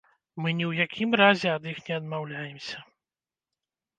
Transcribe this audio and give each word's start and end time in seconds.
Мы 0.43 0.53
ні 0.59 0.65
ў 0.69 0.85
якім 0.85 1.11
разе 1.21 1.51
ад 1.57 1.67
іх 1.73 1.83
не 1.89 1.95
адмаўляемся. 1.99 2.77